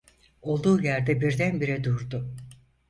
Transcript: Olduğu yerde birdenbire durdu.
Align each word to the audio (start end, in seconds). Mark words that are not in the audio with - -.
Olduğu 0.41 0.81
yerde 0.81 1.21
birdenbire 1.21 1.83
durdu. 1.83 2.35